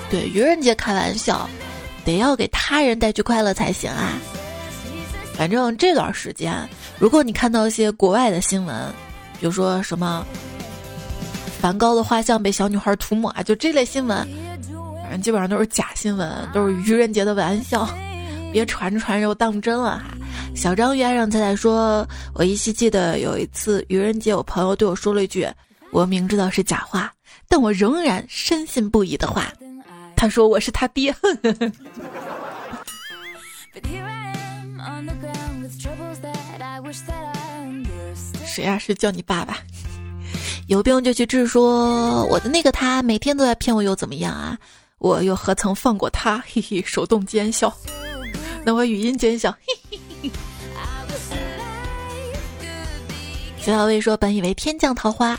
[0.09, 1.47] 对，愚人节开玩笑，
[2.05, 4.13] 得要给他人带去快乐才行啊。
[5.35, 8.75] 反正这段时间，如果你看到一些国外的新闻，
[9.39, 10.25] 比如说什么……”
[11.59, 14.17] 梵高的画像被小女孩涂抹啊，就这类新闻，
[15.03, 17.87] 反正基本上都是假新闻，都是愚人节的玩笑，
[18.51, 20.05] 别传着传着又当真了哈。
[20.55, 25.47] 小章鱼爱上菜菜说：“我依稀记得有一次愚人节，我朋友对我说了一句
[25.91, 27.11] 我明知道是假话，
[27.47, 29.51] 但我仍然深信不疑的话。
[30.15, 31.13] 他说我是他爹。
[38.45, 38.77] 谁呀？
[38.77, 39.57] 是叫你爸爸？”
[40.69, 44.55] 有病就去治，说我的那个他每天都在骗我，又怎么样啊？
[44.99, 46.37] 我又何曾放过他？
[46.45, 47.75] 嘿嘿，手动奸笑，
[48.63, 49.49] 那我语音奸笑。
[49.65, 50.31] 嘿嘿嘿
[53.59, 55.35] 小小薇说：“本以为天降桃花，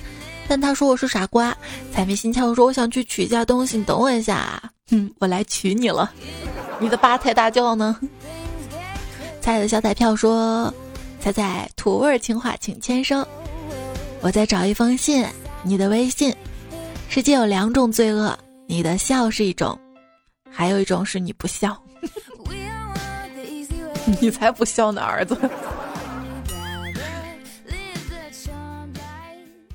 [0.48, 1.56] 但他说我是傻瓜。”
[1.94, 6.12] 财迷心窍说：“我想去取一下东西，你等我一下。”哼，我来取你了。
[6.80, 7.96] 你的八抬大轿呢？
[9.40, 10.74] 彩的小彩票说
[11.22, 13.24] ：“彩彩土味情话，请签收。”
[14.22, 15.26] 我在找一封信，
[15.64, 16.34] 你的微信。
[17.08, 19.78] 世界有两种罪恶，你的笑是一种，
[20.50, 21.82] 还有一种是你不笑。
[24.20, 25.34] 你才不笑呢，儿子。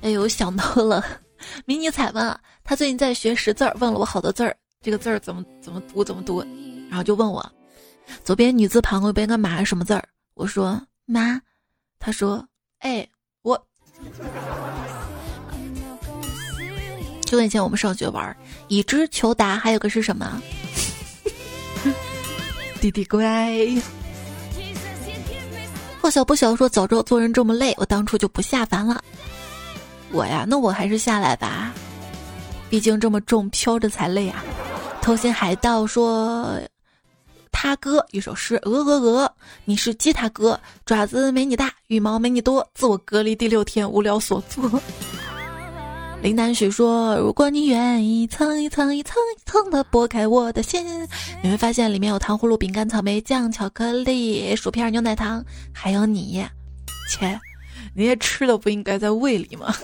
[0.02, 1.04] 哎呦，想到了，
[1.64, 6.40] 迷你彩嘛，他最近在学识字儿，问了我好多字儿，这个字儿怎么怎么读怎么读，
[6.88, 7.44] 然后就问我，
[8.22, 10.04] 左边女字旁，右边个马什么字儿？
[10.34, 11.42] 我说妈，
[11.98, 12.46] 他说
[12.78, 13.06] 哎。
[17.22, 18.36] 就跟以前我们上学玩，
[18.68, 20.40] 已知求答，还有个是什么？
[22.80, 23.52] 弟弟乖。
[26.00, 29.02] 或小不小说，早知道做人这么累，我当初就不下凡了。
[30.12, 31.72] 我呀，那我还是下来吧，
[32.70, 34.44] 毕竟这么重，飘着才累啊。
[35.02, 36.60] 偷心海盗说。
[37.58, 39.32] 他哥一首诗，鹅鹅鹅，
[39.64, 44.70] 你是鸡他哥，爪子没你大，羽毛没你多，自我隔离第六天，无聊所作。
[46.20, 51.08] 林南雪说：“如果你愿意一层一层一层一层的剥开我的心，
[51.42, 55.42] 你会发现里面有糖葫芦、饼干、草莓酱、巧克力、薯片、牛奶糖，
[55.72, 56.46] 还有你。
[57.10, 57.40] 切，
[57.94, 59.74] 那些吃的不应该在胃里吗？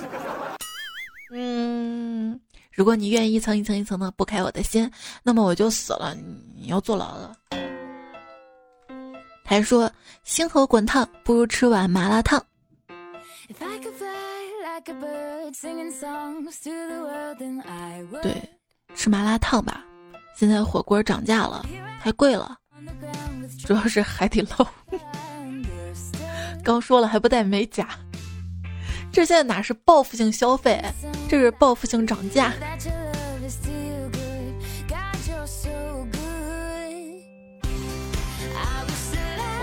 [1.33, 2.39] 嗯，
[2.73, 4.91] 如果你愿意一层一层一层的剥开我的心，
[5.23, 6.17] 那么我就死了，
[6.57, 7.37] 你要坐牢了。
[9.45, 9.91] 还说
[10.25, 12.43] 星河滚烫，不如吃碗麻辣烫。
[18.23, 18.51] 对，
[18.95, 19.85] 吃麻辣烫吧。
[20.35, 21.67] 现在火锅涨价了，
[22.01, 22.57] 太贵了，
[23.67, 24.67] 主要是海底捞。
[26.65, 27.91] 刚说了还不带美甲，
[29.13, 30.83] 这现在哪是报复性消费，
[31.29, 32.53] 这是报复性涨价。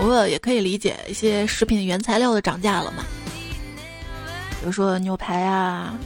[0.02, 3.04] 我也可以理解一些食品原材料的涨价了嘛，
[4.60, 5.98] 比如说牛排啊，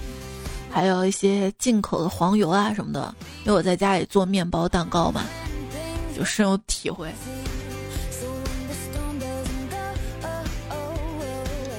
[0.70, 3.14] 还有一些进口的黄油啊什么的。
[3.44, 5.22] 因为我在家里做面包、蛋糕嘛，
[6.16, 7.12] 就深有体会。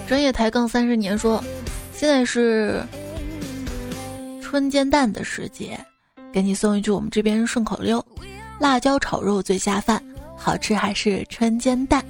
[0.08, 1.44] 专业抬杠三十年说，
[1.91, 2.84] 现在是
[4.41, 5.80] 春煎蛋的时节，
[6.32, 8.06] 给你送一句我们这边顺口溜：
[8.60, 10.02] 辣椒炒肉最下饭。
[10.38, 12.06] 好吃还是春煎蛋？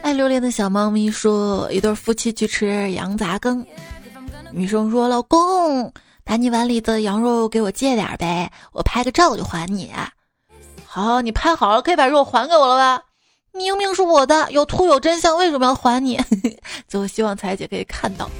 [0.00, 3.66] 爱榴莲的小猫咪说：“一对夫妻去吃羊杂羹，
[4.52, 5.92] 女生说：‘老公，
[6.24, 9.92] 把你碗里的羊肉给我借点呗，我拍个照就还你。’
[10.86, 13.04] 好，你拍好了可以把肉还给我了吧？
[13.56, 16.20] 明明是我的，有图有真相，为什么要还你？
[16.86, 18.30] 最后希望彩姐可以看到。”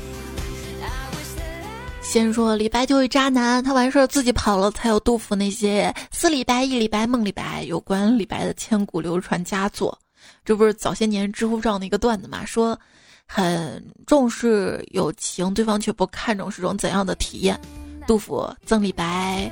[2.03, 9.99] 先说李白就是渣男，他完事儿自己跑了，才有杜甫那些思李白、忆李白、梦李白有关李白的千古流传佳作。
[10.45, 12.45] 这不是早些年知乎上的一个段子嘛？
[12.47, 12.79] 说
[13.27, 17.61] 很重视友情，对方却不看重是种怎样的体验？
[18.07, 19.51] 杜甫赠李白，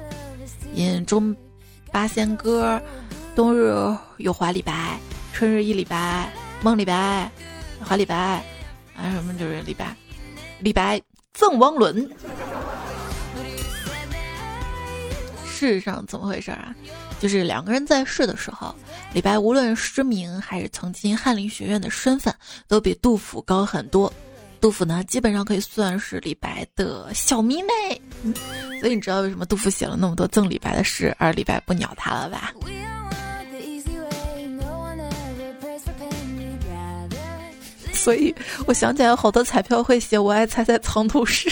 [0.75, 1.35] 饮中
[1.91, 2.81] 八仙歌，
[3.35, 3.75] 冬日
[4.19, 4.97] 有怀李白，
[5.35, 7.29] 春日忆李白，梦李白，
[7.85, 8.17] 怀李白，
[8.97, 9.95] 啊什么就是李白，
[10.61, 11.03] 李白。
[11.33, 12.09] 赠汪伦，
[15.45, 16.73] 世上怎么回事啊？
[17.19, 18.73] 就是两个人在世的时候，
[19.13, 22.33] 李白无论诗名还是曾经翰林学院的身份，
[22.69, 24.11] 都比杜甫高很多。
[24.61, 28.01] 杜甫呢，基本上可以算是李白的小迷妹，
[28.79, 32.55] 所以你知道为什么杜甫写了那么多赠李白的诗，而李白不鸟他了吧？
[38.05, 38.35] 所以
[38.67, 41.51] 我想起来，好多彩票会写“我爱猜猜藏头诗”，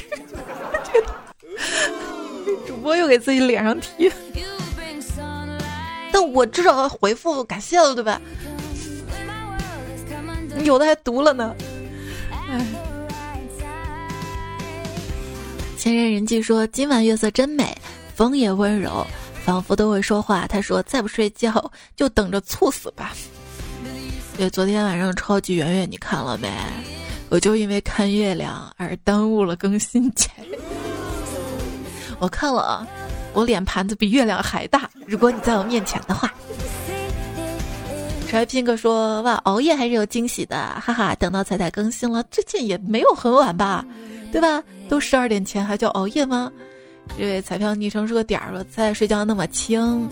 [2.68, 4.12] 主播又给自己脸上贴。
[6.12, 8.20] 但我至少回复感谢了，对吧？
[10.62, 11.56] 有的还读了呢。
[12.30, 12.66] 哎，
[15.78, 17.74] 千人人迹说今晚月色真美，
[18.14, 19.06] 风也温柔，
[19.42, 20.46] 仿佛都会说话。
[20.46, 23.14] 他说再不睡觉就等着猝死吧。
[24.50, 26.50] 昨天晚上超级圆圆，你看了没？
[27.28, 30.28] 我就因为看月亮而耽误了更新节。
[32.18, 32.86] 我看了，
[33.32, 34.88] 我脸盘子比月亮还大。
[35.06, 36.32] 如果你在我面前的话，
[38.28, 41.14] 柴拼哥说哇，熬夜还是有惊喜的，哈哈。
[41.14, 43.84] 等到彩彩更新了，最近也没有很晚吧？
[44.30, 44.62] 对吧？
[44.88, 46.50] 都十二点前还叫熬夜吗？
[47.18, 50.08] 这位彩票昵称是个点儿说彩彩睡觉那么轻，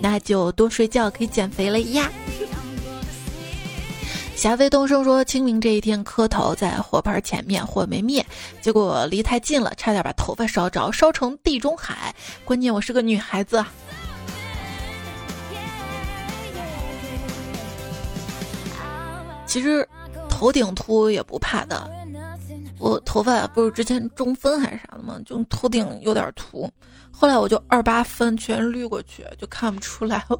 [0.00, 2.10] 那就多睡觉可以减肥了呀。
[4.40, 8.24] 霞飞东升说：“清明这一天磕头在火盆前面，火没灭，
[8.62, 12.14] 结果离太近了，差点把头发烧着，烧成地中海。
[12.42, 13.62] 关键我是个女孩子。
[19.44, 19.86] 其实
[20.30, 21.90] 头顶秃也不怕的，
[22.78, 25.20] 我头发不是之前中分还是啥的吗？
[25.26, 26.66] 就头顶有点秃，
[27.10, 30.38] 后来我就二八分全滤过去，就看不出来了。”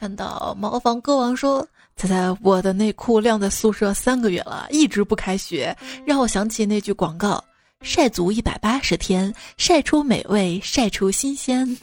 [0.00, 1.60] 看到茅房歌王说
[1.94, 7.44] ：“猜猜我的内裤晾在宿舍三个月了，一直不开学，让我想起那句广告：
[7.82, 11.76] 晒足一百八十天，晒出美味，晒出新鲜。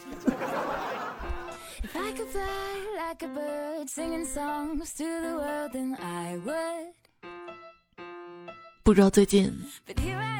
[8.81, 9.53] 不知道最近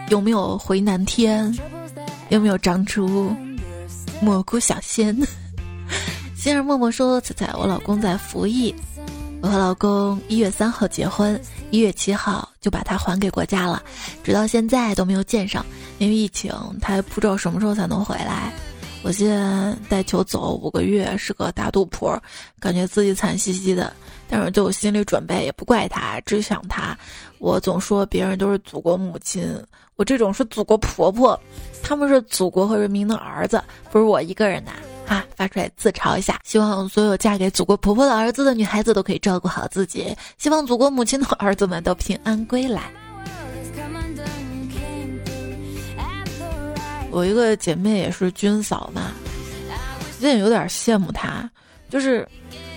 [0.10, 1.56] 有没有回南天，
[2.30, 3.32] 有没有长出
[4.20, 5.16] 蘑菇小仙？”
[6.40, 8.74] 今日默默说：“彩彩，我老公在服役，
[9.42, 11.38] 我和老公一月三号结婚，
[11.72, 13.82] 一月七号就把他还给国家了，
[14.24, 15.66] 直到现在都没有见上，
[15.98, 18.54] 因为疫情，他还不知道什么时候才能回来。
[19.04, 22.22] 我现在带球走五个月，是个大肚婆，
[22.60, 23.92] 感觉自己惨兮兮的，
[24.30, 26.98] 但是就有心理准备，也不怪他，只想他。
[27.40, 29.44] 我总说别人都是祖国母亲，
[29.98, 31.38] 我这种是祖国婆婆
[31.84, 34.72] 他们是祖国和人民的儿子不是我一个人的
[35.06, 42.84] 哈发出来自嘲一下希望所有嫁给祖国婆婆的儿子的女孩子都可以照顾好自己希望祖国母亲的儿子们都平安归来。
[47.12, 49.12] 我一个姐妹也是军嫂嘛
[50.20, 51.50] 最近有点羡慕她。
[51.90, 52.28] 就是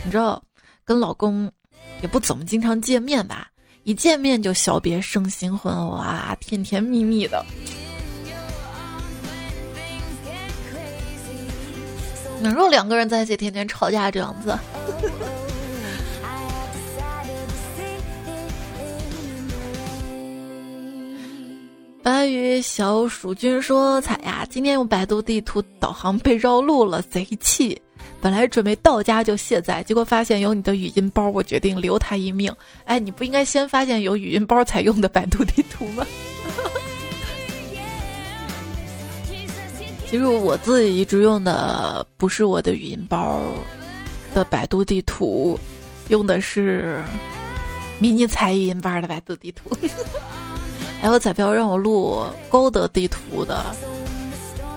[0.05, 0.43] 你知道
[0.85, 1.51] 跟老公
[2.03, 3.49] 也不怎么经常见面吧
[3.91, 7.45] 一见面就小别胜新婚，哇，甜甜蜜蜜的。
[12.41, 14.57] 哪有两个人在一起天天吵架这样子？
[22.01, 27.83] 白羽小蜀君说：“彩呀，今天用百度地图导航被绕路了，贼气！
[28.21, 32.55] 本来准备到家就卸载，结果发现有你的语音包，我决定留他一命。
[32.85, 36.07] 哎，你不应该先发现有语音包才用的百度地图吗？”
[40.11, 43.41] 其实我自己一直用的不是我的语音包
[44.35, 45.59] 的百度地图，
[46.09, 47.01] 用的是
[48.01, 49.71] 迷你彩语音班的百度地图。
[51.01, 53.65] 还有彩票让我录高德地图的，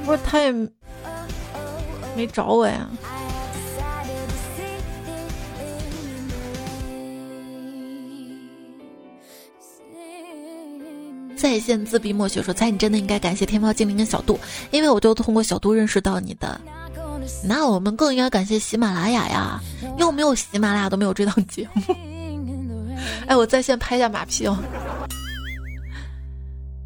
[0.05, 0.51] 不是他也
[2.15, 2.87] 没找我呀。
[11.43, 14.39] 在线自闭默许说：“猜你真的应该感谢天猫精灵跟小度，
[14.71, 16.57] 因为我就通过小度认识到你的。
[17.43, 19.59] 那我们更应该感谢喜马拉雅呀，
[19.97, 21.93] 又没有喜马拉雅都没有这档节目。
[23.27, 24.57] 哎，我在线拍一下马屁哦。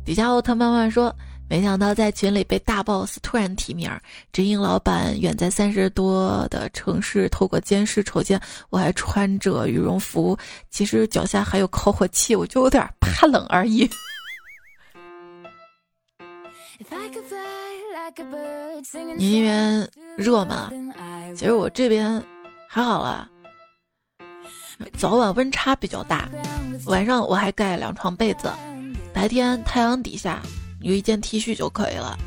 [0.03, 1.15] 底下奥特曼曼说：
[1.47, 3.87] 没想到在群里被大 boss 突然提名，
[4.33, 8.41] 直营老板远在三十多的城市，透过监视瞅见
[8.71, 10.35] 我还穿着羽绒服，
[10.71, 13.87] 其实脚下还有烤火器，我就有点怕冷而已。”
[19.17, 20.71] 你那边热吗？
[21.35, 22.23] 其实我这边
[22.69, 23.29] 还好了，
[24.97, 26.29] 早晚温差比较大，
[26.85, 28.51] 晚上我还盖两床被子，
[29.13, 30.41] 白天太阳底下
[30.81, 32.17] 有一件 T 恤就可以了。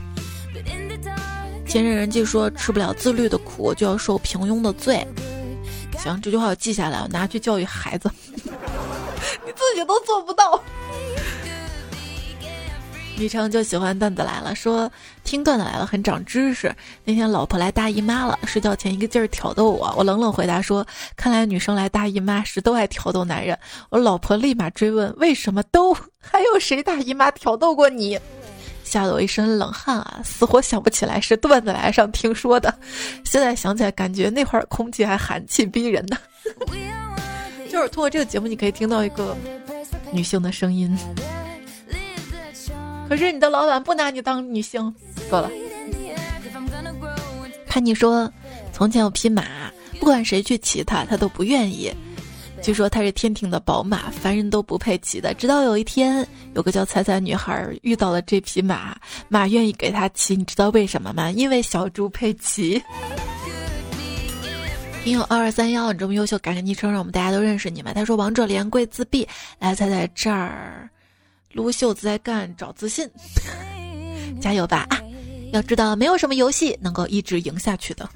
[1.66, 5.06] 前人人记说吃不了自律的苦，就要受平庸的罪。
[5.98, 8.10] 行，这句话我记下来，我拿去教育孩子。
[8.34, 10.60] 你自己都做不到。
[13.20, 14.90] 李成就喜欢段子来了，说
[15.24, 16.74] 听段子来了很长知识。
[17.04, 23.58] 那天老婆来大姨妈了，睡觉前一个劲儿挑逗我，我冷冷回答说：“看来女生来大姨妈时都爱挑逗男人。”
[23.90, 25.94] 我老婆立马追问：“为什么都？
[26.18, 28.18] 还有谁大姨妈挑逗过你？”
[28.84, 32.74] 吓得我一身冷汗啊，死活想不起来是段子来上听说的。
[33.22, 36.16] 现在想起来，感觉那会儿空气还寒气逼人呢。
[37.70, 39.36] 就是通过这个节目，你可以听到一个
[40.10, 40.96] 女性的声音。
[43.10, 44.94] 可是你的老板不拿你当女性，
[45.28, 45.50] 够了。
[47.66, 48.32] 看你说，
[48.72, 49.44] 从前有匹马，
[49.98, 51.92] 不管谁去骑它，它都不愿意。
[52.62, 55.34] 据说它是天庭的宝马，凡人都不配骑的。
[55.34, 58.96] 直到有一天，有个叫彩彩女孩遇到了这匹马，
[59.28, 60.36] 马愿意给她骑。
[60.36, 61.32] 你知道为什么吗？
[61.32, 62.80] 因为小猪佩奇。
[65.02, 67.92] 听友二二三幺，你这么优秀，改个昵称，让我们大家都认识你们。
[67.92, 69.26] 他说：“王者连跪自闭，
[69.58, 70.88] 来猜猜这儿。”
[71.52, 73.08] 撸袖子在干，找自信，
[74.40, 74.86] 加油吧！
[74.90, 75.00] 啊，
[75.52, 78.08] 要知道，没有什么游戏能够一直赢下去的。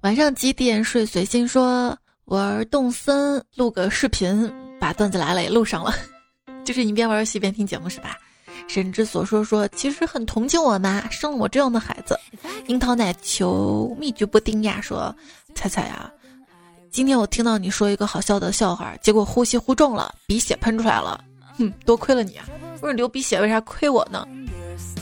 [0.00, 1.04] 晚上几点睡？
[1.04, 5.94] 随心说，玩动森，录个视频，把段子来了也录上了。
[6.64, 8.16] 就是你边玩游戏边听节目是吧？
[8.68, 12.18] 神之所说说，其实很同情我妈生了我这样的孩子。
[12.68, 15.14] 樱桃奶球蜜橘布丁呀，说
[15.54, 16.10] 猜猜呀。
[16.92, 21.24] 今天我听到你说一个好笑的笑话，结果呼吸呼重了，鼻血喷出来了。
[21.56, 22.44] 哼，多亏了你啊！
[22.82, 24.28] 不是流鼻血，为啥亏我呢？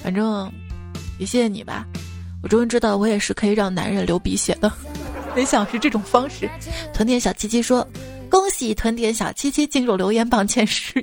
[0.00, 0.48] 反正
[1.18, 1.84] 也谢谢你吧。
[2.44, 4.72] 我终于知道，我也是可以让男人流鼻血的。
[5.34, 6.48] 没想是这种方式。
[6.94, 7.84] 屯点小七七说
[8.30, 10.94] ：“恭喜屯点小七七进入留言榜前十。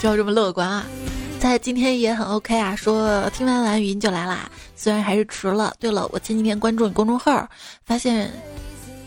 [0.00, 0.84] 就要这么乐观啊！
[1.42, 5.74] 在今天也很 OK 啊，说听完完语音就来啦，虽然还是迟了。
[5.80, 7.48] 对了，我前几天关注你公众号，
[7.84, 8.30] 发现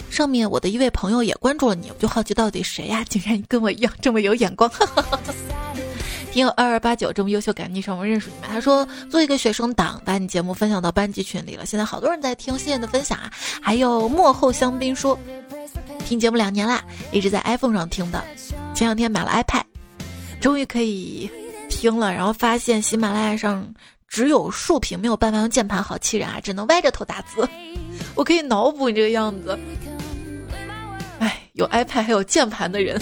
[0.10, 3.06] 上面我的一位朋友也关注了你，我就好奇到底谁呀？
[3.08, 4.70] 竟然跟我一样这么有眼光。
[6.34, 8.50] 听友二二八九这么优秀，感谢你上我认识你们。
[8.50, 13.32] 他说做一个学生党，把你节目分享到班级群里了，现在好多人在听谢谢你的分享啊。
[13.62, 15.18] 还有幕后香槟说
[16.06, 16.84] 听节目两年啦，
[17.14, 18.22] 一直在 iPhone 上听的，
[18.74, 19.64] 前两天买了 iPad，
[20.42, 21.32] 终于可以。
[21.76, 23.74] 听了，然后发现喜马拉雅上
[24.08, 26.40] 只有竖屏，没有办法用键盘，好气人啊！
[26.42, 27.48] 只能歪着头打字。
[28.16, 29.60] 我可以脑补你这个样子。
[31.20, 33.00] 哎，有 iPad 还有键盘的人，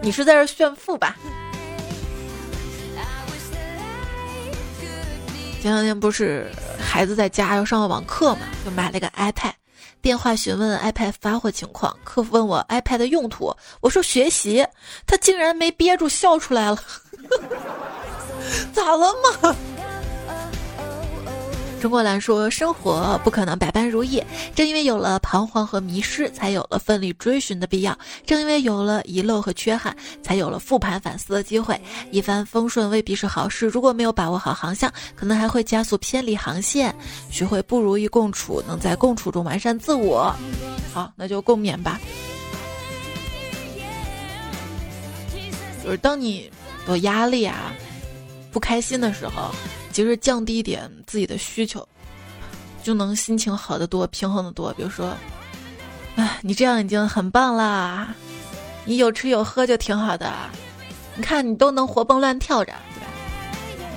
[0.00, 1.16] 你是在这炫富吧？
[5.60, 9.52] 前两天不是孩子在家要上个网课嘛，就买了个 iPad，
[10.00, 14.66] 电话询问 iPad 发货情况，客服问我 iPad 的用途，我说学习，
[15.06, 16.78] 他竟然没憋住笑出来了，
[18.72, 19.56] 咋了嘛？
[21.80, 24.22] 中国兰说：“生活不可能百般如意，
[24.52, 27.92] 正因为有了彷徨和迷失，才有了奋力追寻的必要；
[28.26, 31.80] 正因为有了遗漏和缺憾，才有了复盘反思的机会。
[32.10, 36.92] 一帆风顺未必是好事，如果没有把握好航向，可能还会加速偏离航线。
[37.30, 40.34] 学会不如意共处，能在共处中完善自我。
[40.92, 42.00] 好，那就共勉吧。
[45.84, 46.50] 就是当你
[46.88, 47.72] 有压力啊、
[48.50, 49.54] 不开心的时候。”
[49.98, 51.84] 其实降低一点自己的需求，
[52.84, 54.72] 就能心情好得多，平衡的多。
[54.74, 55.12] 比如说，
[56.14, 58.14] 哎，你这样已经很棒啦，
[58.84, 60.32] 你有吃有喝就挺好的。
[61.16, 63.06] 你看你都能活蹦乱跳着，对吧？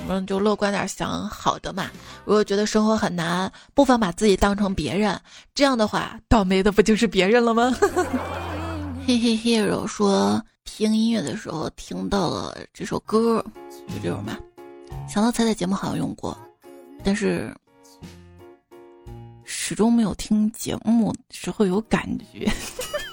[0.08, 1.88] 我们就乐观点，想好的嘛。
[2.24, 5.16] 如果觉得生活很难，不妨把自己当成别人，
[5.54, 7.72] 这样的话，倒霉的不就是别人了吗？
[9.06, 13.40] 嘿嘿，hero 说听音乐的时候听到了这首歌，
[13.86, 14.36] 就这种吧。
[15.12, 16.34] 想到彩彩节目好像用过，
[17.04, 17.54] 但是
[19.44, 22.50] 始终没有听节目时候有感觉，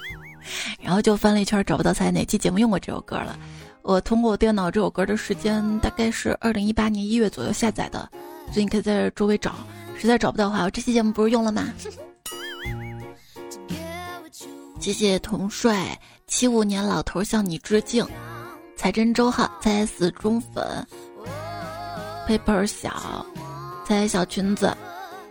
[0.81, 3.37] 然后就翻了一圈找不到彩哪期节目用过这首歌了。
[3.81, 8.09] 我通过电脑这首歌的时间大概是二零一八年一月左右下载的，
[8.53, 9.55] 所以你可以在周围找。
[9.97, 11.67] 实在找不到的话，我这期节目不是用了吗？
[14.79, 18.07] 谢谢童帅七五年老头向你致敬，
[18.77, 20.87] 彩珍周浩在死忠粉。
[22.29, 23.25] Paper 小，
[23.83, 24.71] 在小裙子，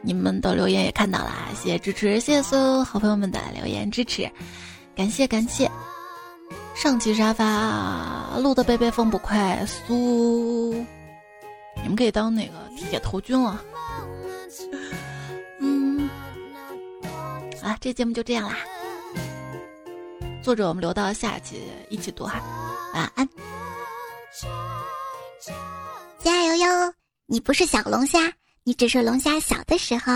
[0.03, 4.29] 你们的留言也看到了，谢谢支持，谢谢所有好朋友们的留言支持，
[4.97, 5.71] 感谢感谢。
[6.75, 10.75] 上期沙发录的贝贝风不快，苏，
[11.77, 13.63] 你们可以当那个铁头军了。
[15.61, 16.11] 嗯，
[17.63, 18.57] 啊，这节目就这样啦。
[20.43, 22.43] 作者我们留到下期一起读哈，
[22.93, 23.29] 晚安。
[26.23, 26.93] 加油哟！
[27.27, 28.33] 你不是小龙虾，
[28.65, 30.13] 你只是龙虾小的时候。